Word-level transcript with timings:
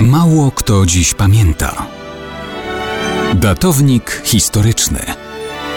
Mało 0.00 0.50
kto 0.50 0.86
dziś 0.86 1.14
pamięta. 1.14 1.86
Datownik 3.34 4.22
historyczny 4.24 5.00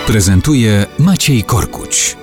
prezentuje 0.08 0.86
Maciej 1.00 1.44
Korkuć. 1.44 2.18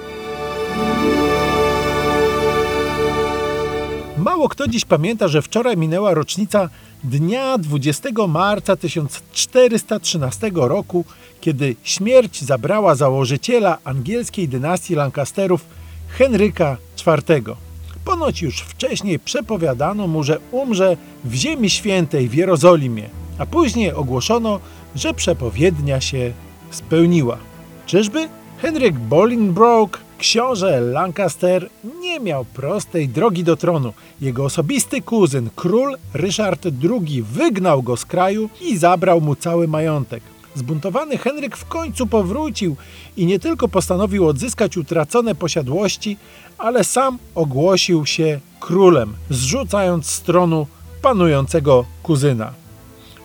Mało 4.18 4.48
kto 4.48 4.68
dziś 4.68 4.84
pamięta, 4.84 5.28
że 5.28 5.42
wczoraj 5.42 5.76
minęła 5.76 6.14
rocznica 6.14 6.68
dnia 7.04 7.58
20 7.58 8.08
marca 8.28 8.76
1413 8.76 10.50
roku, 10.54 11.04
kiedy 11.40 11.76
śmierć 11.82 12.42
zabrała 12.42 12.94
założyciela 12.94 13.78
angielskiej 13.84 14.48
dynastii 14.48 14.94
Lancasterów 14.94 15.64
Henryka 16.08 16.76
IV. 17.06 17.65
Ponoć 18.06 18.42
już 18.42 18.60
wcześniej 18.60 19.18
przepowiadano 19.18 20.06
mu, 20.06 20.22
że 20.22 20.38
umrze 20.50 20.96
w 21.24 21.34
Ziemi 21.34 21.70
Świętej 21.70 22.28
w 22.28 22.34
Jerozolimie, 22.34 23.08
a 23.38 23.46
później 23.46 23.92
ogłoszono, 23.92 24.60
że 24.94 25.14
przepowiednia 25.14 26.00
się 26.00 26.32
spełniła. 26.70 27.38
Czyżby? 27.86 28.28
Henryk 28.58 28.98
Bolingbroke, 28.98 29.98
książę 30.18 30.80
Lancaster, 30.80 31.68
nie 32.00 32.20
miał 32.20 32.44
prostej 32.44 33.08
drogi 33.08 33.44
do 33.44 33.56
tronu. 33.56 33.92
Jego 34.20 34.44
osobisty 34.44 35.02
kuzyn, 35.02 35.50
król 35.56 35.96
Ryszard 36.14 36.66
II, 36.66 37.22
wygnał 37.22 37.82
go 37.82 37.96
z 37.96 38.04
kraju 38.04 38.50
i 38.60 38.78
zabrał 38.78 39.20
mu 39.20 39.34
cały 39.34 39.68
majątek. 39.68 40.22
Zbuntowany 40.56 41.18
Henryk 41.18 41.56
w 41.56 41.64
końcu 41.64 42.06
powrócił 42.06 42.76
i 43.16 43.26
nie 43.26 43.38
tylko 43.38 43.68
postanowił 43.68 44.26
odzyskać 44.28 44.76
utracone 44.76 45.34
posiadłości, 45.34 46.16
ale 46.58 46.84
sam 46.84 47.18
ogłosił 47.34 48.06
się 48.06 48.40
królem, 48.60 49.14
zrzucając 49.30 50.10
z 50.10 50.20
tronu 50.22 50.66
panującego 51.02 51.84
kuzyna. 52.02 52.52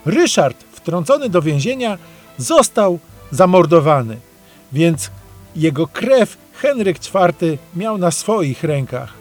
Ryszard, 0.06 0.64
wtrącony 0.72 1.30
do 1.30 1.42
więzienia, 1.42 1.98
został 2.38 3.00
zamordowany, 3.32 4.18
więc 4.74 5.12
jego 5.56 5.88
krew 5.88 6.38
Henryk 6.54 6.98
IV 6.98 7.58
miał 7.76 7.98
na 7.98 8.12
swoich 8.12 8.64
rękach. 8.64 9.14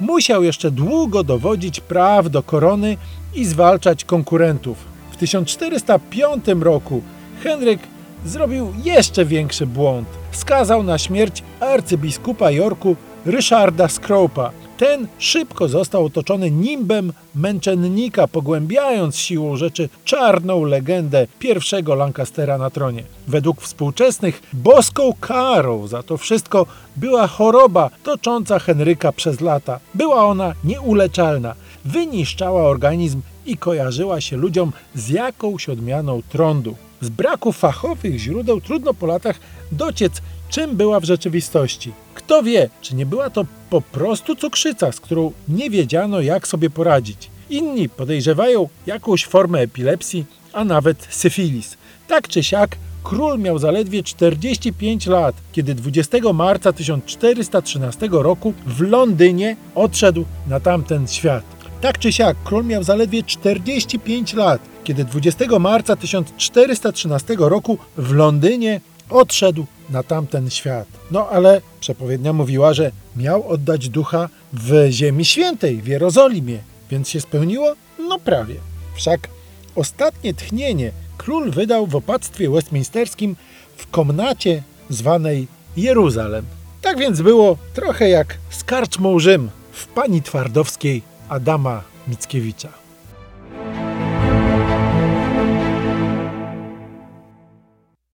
Musiał 0.00 0.42
jeszcze 0.42 0.70
długo 0.70 1.24
dowodzić 1.24 1.80
praw 1.80 2.30
do 2.30 2.42
korony 2.42 2.96
i 3.34 3.44
zwalczać 3.44 4.04
konkurentów. 4.04 4.78
W 5.12 5.16
1405 5.16 6.44
roku 6.60 7.02
Henryk 7.42 7.80
zrobił 8.24 8.72
jeszcze 8.84 9.24
większy 9.24 9.66
błąd. 9.66 10.08
Skazał 10.32 10.82
na 10.82 10.98
śmierć 10.98 11.42
arcybiskupa 11.60 12.50
Yorku 12.50 12.96
Ryszarda 13.26 13.88
Skropa. 13.88 14.50
Ten 14.82 15.08
szybko 15.18 15.68
został 15.68 16.04
otoczony 16.04 16.50
nimbem 16.50 17.12
męczennika, 17.34 18.28
pogłębiając 18.28 19.16
siłą 19.16 19.56
rzeczy 19.56 19.88
czarną 20.04 20.64
legendę 20.64 21.26
pierwszego 21.38 21.94
Lancastera 21.94 22.58
na 22.58 22.70
tronie. 22.70 23.04
Według 23.28 23.60
współczesnych 23.60 24.42
boską 24.52 25.12
karą 25.20 25.86
za 25.86 26.02
to 26.02 26.16
wszystko 26.16 26.66
była 26.96 27.26
choroba 27.26 27.90
tocząca 28.02 28.58
Henryka 28.58 29.12
przez 29.12 29.40
lata. 29.40 29.80
Była 29.94 30.26
ona 30.26 30.54
nieuleczalna, 30.64 31.54
wyniszczała 31.84 32.62
organizm 32.62 33.20
i 33.46 33.56
kojarzyła 33.56 34.20
się 34.20 34.36
ludziom 34.36 34.72
z 34.94 35.08
jakąś 35.08 35.68
odmianą 35.68 36.22
trądu. 36.28 36.76
Z 37.00 37.08
braku 37.08 37.52
fachowych 37.52 38.18
źródeł 38.18 38.60
trudno 38.60 38.94
po 38.94 39.06
latach 39.06 39.40
dociec, 39.72 40.12
czym 40.48 40.76
była 40.76 41.00
w 41.00 41.04
rzeczywistości. 41.04 41.92
Kto 42.26 42.42
wie, 42.42 42.68
czy 42.80 42.94
nie 42.94 43.06
była 43.06 43.30
to 43.30 43.44
po 43.70 43.80
prostu 43.80 44.36
cukrzyca, 44.36 44.92
z 44.92 45.00
którą 45.00 45.32
nie 45.48 45.70
wiedziano, 45.70 46.20
jak 46.20 46.48
sobie 46.48 46.70
poradzić. 46.70 47.30
Inni 47.50 47.88
podejrzewają 47.88 48.68
jakąś 48.86 49.26
formę 49.26 49.60
epilepsji, 49.60 50.24
a 50.52 50.64
nawet 50.64 51.06
syfilis. 51.10 51.76
Tak 52.08 52.28
czy 52.28 52.42
siak, 52.42 52.76
król 53.02 53.38
miał 53.38 53.58
zaledwie 53.58 54.02
45 54.02 55.06
lat, 55.06 55.34
kiedy 55.52 55.74
20 55.74 56.18
marca 56.34 56.72
1413 56.72 58.08
roku 58.12 58.54
w 58.66 58.80
Londynie 58.80 59.56
odszedł 59.74 60.24
na 60.46 60.60
tamten 60.60 61.08
świat. 61.08 61.44
Tak 61.80 61.98
czy 61.98 62.12
siak, 62.12 62.36
król 62.44 62.64
miał 62.64 62.82
zaledwie 62.82 63.22
45 63.22 64.34
lat, 64.34 64.60
kiedy 64.84 65.04
20 65.04 65.58
marca 65.58 65.96
1413 65.96 67.36
roku 67.38 67.78
w 67.96 68.12
Londynie 68.12 68.80
odszedł 69.10 69.66
na 69.92 70.02
tamten 70.02 70.50
świat. 70.50 70.88
No 71.10 71.28
ale 71.28 71.60
przepowiednia 71.80 72.32
mówiła, 72.32 72.74
że 72.74 72.92
miał 73.16 73.48
oddać 73.48 73.88
ducha 73.88 74.28
w 74.52 74.86
Ziemi 74.90 75.24
Świętej, 75.24 75.82
w 75.82 75.86
Jerozolimie, 75.86 76.58
więc 76.90 77.08
się 77.08 77.20
spełniło? 77.20 77.74
No 77.98 78.18
prawie. 78.18 78.54
Wszak 78.94 79.28
ostatnie 79.74 80.34
tchnienie 80.34 80.92
król 81.18 81.50
wydał 81.50 81.86
w 81.86 81.96
opactwie 81.96 82.50
westminsterskim 82.50 83.36
w 83.76 83.90
komnacie 83.90 84.62
zwanej 84.90 85.48
Jeruzalem. 85.76 86.44
Tak 86.82 86.98
więc 86.98 87.20
było 87.20 87.56
trochę 87.74 88.08
jak 88.08 88.38
z 88.50 88.64
karczmą 88.64 89.18
Rzym 89.18 89.50
w 89.72 89.86
pani 89.86 90.22
Twardowskiej 90.22 91.02
Adama 91.28 91.82
Mickiewicza. 92.08 92.81